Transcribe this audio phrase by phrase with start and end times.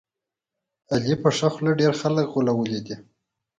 [0.93, 2.95] علي په ښه خوله ډېر خلک غولولي دي.